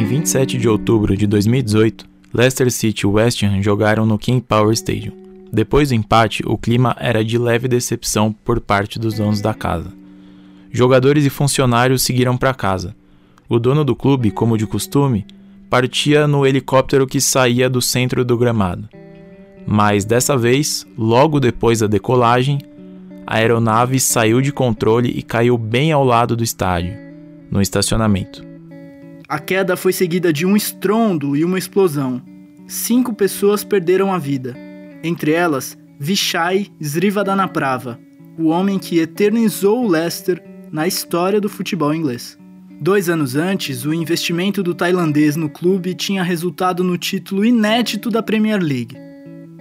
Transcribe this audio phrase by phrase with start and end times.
[0.00, 4.72] Em 27 de outubro de 2018, Leicester City e West Ham jogaram no King Power
[4.72, 5.12] Stadium.
[5.52, 9.92] Depois do empate, o clima era de leve decepção por parte dos donos da casa.
[10.72, 12.96] Jogadores e funcionários seguiram para casa.
[13.46, 15.26] O dono do clube, como de costume,
[15.68, 18.88] partia no helicóptero que saía do centro do gramado.
[19.66, 22.58] Mas dessa vez, logo depois da decolagem,
[23.26, 26.96] a aeronave saiu de controle e caiu bem ao lado do estádio,
[27.50, 28.48] no estacionamento.
[29.30, 32.20] A queda foi seguida de um estrondo e uma explosão.
[32.66, 34.56] Cinco pessoas perderam a vida,
[35.04, 37.96] entre elas Vishai Srivadanaprava,
[38.36, 42.36] o homem que eternizou o Leicester na história do futebol inglês.
[42.80, 48.24] Dois anos antes, o investimento do tailandês no clube tinha resultado no título inédito da
[48.24, 48.96] Premier League.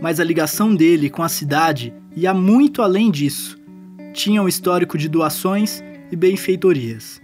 [0.00, 3.58] Mas a ligação dele com a cidade ia muito além disso.
[4.14, 7.20] Tinha um histórico de doações e benfeitorias.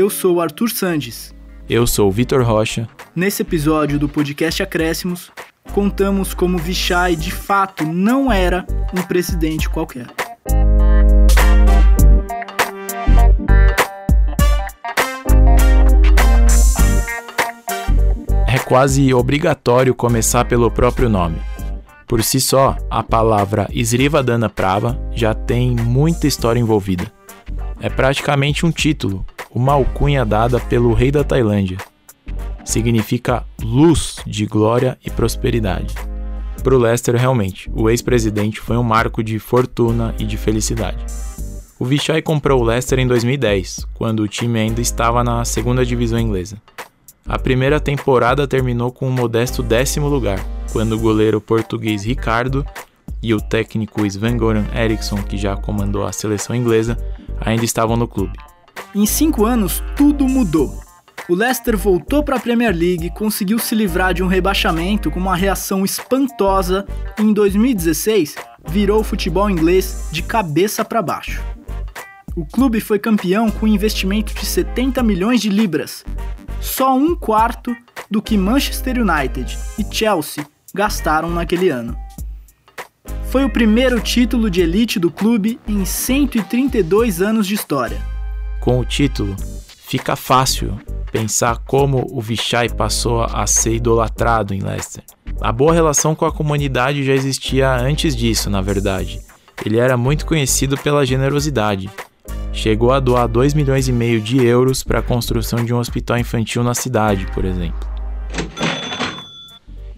[0.00, 1.34] Eu sou Arthur Sandes.
[1.68, 2.88] Eu sou Vitor Rocha.
[3.14, 5.30] Nesse episódio do podcast Acréscimos,
[5.74, 10.06] contamos como Vichai de fato não era um presidente qualquer.
[18.48, 21.36] É quase obrigatório começar pelo próprio nome.
[22.06, 27.12] Por si só, a palavra Srivadana Prava já tem muita história envolvida.
[27.82, 31.78] É praticamente um título, uma alcunha dada pelo rei da Tailândia.
[32.64, 35.94] Significa luz de glória e prosperidade.
[36.62, 41.04] Para o Lester, realmente, o ex-presidente foi um marco de fortuna e de felicidade.
[41.78, 46.18] O Vichai comprou o Leicester em 2010, quando o time ainda estava na segunda divisão
[46.18, 46.60] inglesa.
[47.26, 50.38] A primeira temporada terminou com um modesto décimo lugar,
[50.72, 52.66] quando o goleiro português Ricardo
[53.22, 56.98] e o técnico Sven-Goran Eriksson, que já comandou a seleção inglesa,
[57.40, 58.38] ainda estavam no clube.
[58.92, 60.80] Em cinco anos, tudo mudou.
[61.28, 65.36] O Leicester voltou para a Premier League, conseguiu se livrar de um rebaixamento com uma
[65.36, 66.84] reação espantosa
[67.16, 68.34] e em 2016
[68.68, 71.40] virou o futebol inglês de cabeça para baixo.
[72.34, 76.04] O clube foi campeão com um investimento de 70 milhões de libras,
[76.60, 77.76] só um quarto
[78.10, 80.44] do que Manchester United e Chelsea
[80.74, 81.96] gastaram naquele ano.
[83.30, 88.09] Foi o primeiro título de elite do clube em 132 anos de história
[88.60, 89.34] com o título,
[89.86, 90.78] fica fácil
[91.10, 95.02] pensar como o Vichai passou a ser idolatrado em Leicester.
[95.40, 99.20] A boa relação com a comunidade já existia antes disso, na verdade.
[99.64, 101.90] Ele era muito conhecido pela generosidade.
[102.52, 106.18] Chegou a doar 2 milhões e meio de euros para a construção de um hospital
[106.18, 107.88] infantil na cidade, por exemplo.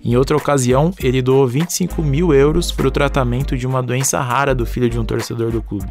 [0.04, 4.54] Em outra ocasião, ele doou 25 mil euros para o tratamento de uma doença rara
[4.54, 5.88] do filho de um torcedor do clube.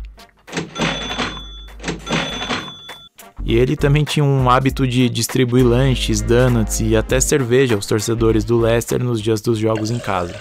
[3.43, 8.43] E ele também tinha um hábito de distribuir lanches, donuts e até cerveja aos torcedores
[8.43, 10.35] do Leicester nos dias dos jogos em casa.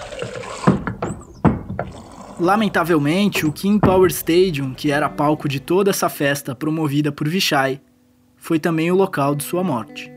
[2.39, 7.79] Lamentavelmente, o King Power Stadium, que era palco de toda essa festa promovida por Vichai,
[8.35, 10.11] foi também o local de sua morte.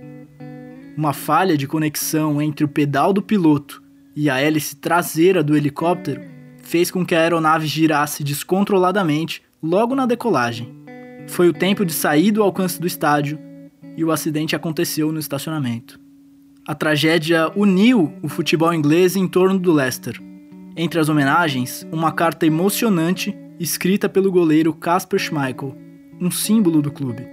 [0.96, 3.82] Uma falha de conexão entre o pedal do piloto
[4.16, 6.22] e a hélice traseira do helicóptero
[6.62, 10.83] fez com que a aeronave girasse descontroladamente logo na decolagem.
[11.26, 13.38] Foi o tempo de sair do alcance do estádio
[13.96, 16.00] e o acidente aconteceu no estacionamento.
[16.66, 20.20] A tragédia uniu o futebol inglês em torno do Leicester.
[20.76, 25.76] Entre as homenagens, uma carta emocionante escrita pelo goleiro Casper Schmeichel,
[26.20, 27.26] um símbolo do clube.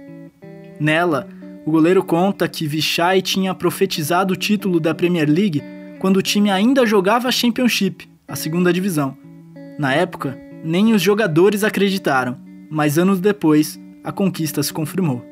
[0.78, 1.28] Nela,
[1.64, 5.62] o goleiro conta que Vichai tinha profetizado o título da Premier League
[5.98, 9.16] quando o time ainda jogava a Championship, a segunda divisão.
[9.78, 12.36] Na época, nem os jogadores acreditaram,
[12.70, 15.24] mas anos depois, a conquista se confirmou.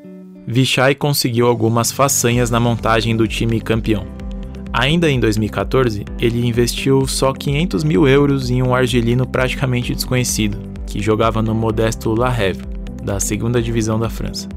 [0.46, 4.06] Vichai conseguiu algumas façanhas na montagem do time campeão.
[4.72, 11.02] Ainda em 2014, ele investiu só 500 mil euros em um argelino praticamente desconhecido, que
[11.02, 12.66] jogava no modesto La Hèvre,
[13.02, 14.48] da segunda divisão da França.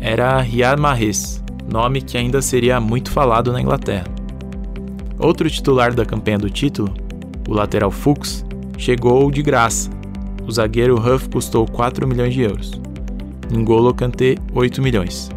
[0.00, 4.06] Era Riyad Mahrez, nome que ainda seria muito falado na Inglaterra.
[5.18, 6.92] Outro titular da campanha do título,
[7.48, 8.44] o lateral Fuchs,
[8.76, 9.90] chegou de graça.
[10.46, 12.85] O zagueiro Huff custou 4 milhões de euros.
[13.50, 15.30] N'Golo Kanté 8 milhões.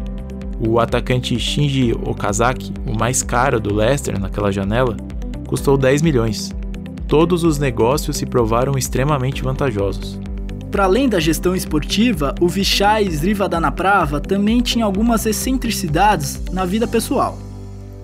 [0.58, 4.96] O atacante Shinji Okazaki, o mais caro do Leicester naquela janela,
[5.46, 6.50] custou 10 milhões.
[7.06, 10.18] Todos os negócios se provaram extremamente vantajosos.
[10.70, 17.38] Para além da gestão esportiva, o Vichai Srivadanaprava também tinha algumas excentricidades na vida pessoal,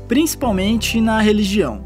[0.08, 1.84] principalmente na religião.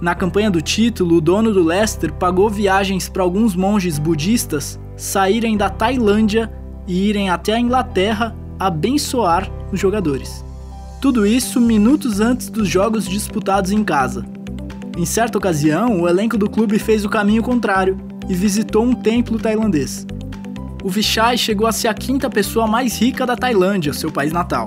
[0.00, 5.56] Na campanha do título, o dono do Leicester pagou viagens para alguns monges budistas saírem
[5.56, 6.50] da Tailândia
[6.86, 10.44] e irem até a Inglaterra abençoar os jogadores.
[11.00, 14.24] Tudo isso minutos antes dos jogos disputados em casa.
[14.98, 17.96] Em certa ocasião, o elenco do clube fez o caminho contrário
[18.28, 20.06] e visitou um templo tailandês.
[20.82, 24.66] O Vichai chegou a ser a quinta pessoa mais rica da Tailândia, seu país natal,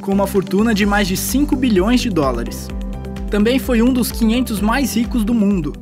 [0.00, 2.68] com uma fortuna de mais de 5 bilhões de dólares.
[3.30, 5.72] Também foi um dos 500 mais ricos do mundo.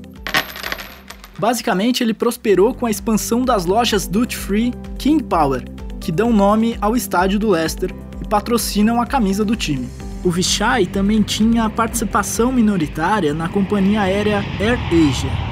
[1.38, 5.64] Basicamente, ele prosperou com a expansão das lojas Duty Free King Power,
[6.00, 9.88] que dão nome ao estádio do Leicester e patrocinam a camisa do time.
[10.24, 15.48] O Vichai também tinha participação minoritária na companhia aérea Air Asia,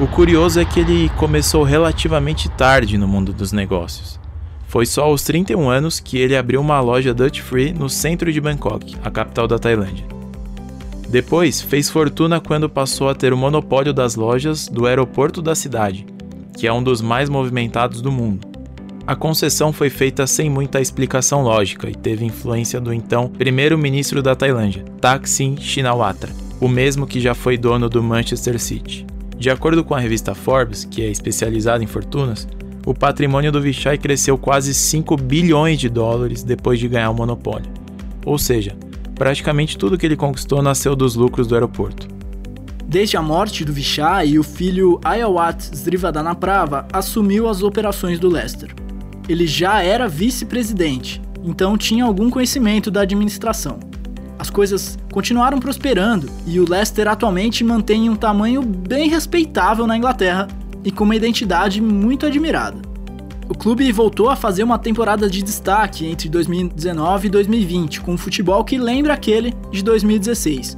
[0.00, 4.20] O curioso é que ele começou relativamente tarde no mundo dos negócios.
[4.68, 8.40] Foi só aos 31 anos que ele abriu uma loja Dutch Free no centro de
[8.40, 10.17] Bangkok, a capital da Tailândia.
[11.08, 16.04] Depois, fez fortuna quando passou a ter o monopólio das lojas do aeroporto da cidade,
[16.56, 18.46] que é um dos mais movimentados do mundo.
[19.06, 24.36] A concessão foi feita sem muita explicação lógica e teve influência do então primeiro-ministro da
[24.36, 29.06] Tailândia, Thaksin Shinawatra, o mesmo que já foi dono do Manchester City.
[29.38, 32.46] De acordo com a revista Forbes, que é especializada em fortunas,
[32.84, 37.70] o patrimônio do Vichai cresceu quase 5 bilhões de dólares depois de ganhar o monopólio.
[38.26, 38.76] Ou seja,
[39.18, 42.08] praticamente tudo que ele conquistou nasceu dos lucros do aeroporto.
[42.86, 48.74] Desde a morte do Vichai, o filho Ayawat Srivadanaprava assumiu as operações do Leicester.
[49.28, 53.78] Ele já era vice-presidente, então tinha algum conhecimento da administração
[54.38, 60.46] as coisas continuaram prosperando e o Leicester atualmente mantém um tamanho bem respeitável na Inglaterra
[60.84, 62.78] e com uma identidade muito admirada.
[63.48, 68.18] O clube voltou a fazer uma temporada de destaque entre 2019 e 2020, com um
[68.18, 70.76] futebol que lembra aquele de 2016.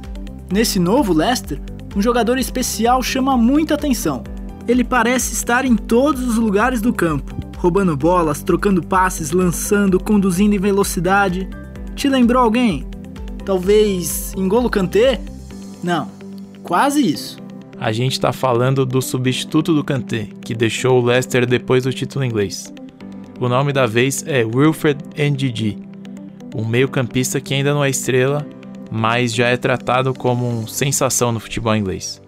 [0.49, 1.59] Nesse novo Leicester,
[1.93, 4.23] um jogador especial chama muita atenção.
[4.69, 10.55] Ele parece estar em todos os lugares do campo, roubando bolas, trocando passes, lançando, conduzindo
[10.55, 11.49] em velocidade.
[11.93, 12.87] Te lembrou alguém?
[13.45, 15.19] Talvez Engolo Kanté?
[15.83, 16.07] Não,
[16.63, 17.40] quase isso.
[17.81, 22.23] A gente está falando do substituto do Kanté, que deixou o Leicester depois do título
[22.23, 22.71] inglês.
[23.39, 25.79] O nome da vez é Wilfred Ndidi,
[26.55, 28.45] um meio-campista que ainda não é estrela,
[28.91, 32.20] mas já é tratado como um sensação no futebol inglês.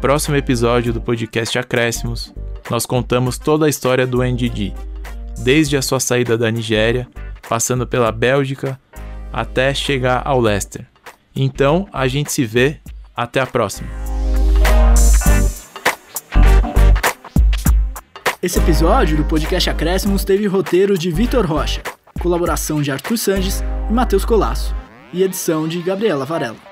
[0.00, 2.32] Próximo episódio do podcast Acréscimos,
[2.70, 4.72] nós contamos toda a história do NDD,
[5.38, 7.08] desde a sua saída da Nigéria,
[7.48, 8.80] passando pela Bélgica,
[9.32, 10.86] até chegar ao Leicester.
[11.34, 12.78] Então, a gente se vê.
[13.16, 13.88] Até a próxima.
[18.40, 21.82] Esse episódio do podcast Acréscimos teve roteiro de Vitor Rocha,
[22.20, 24.72] colaboração de Arthur Sanches e Matheus Colasso,
[25.12, 26.67] e edição de Gabriela Varela.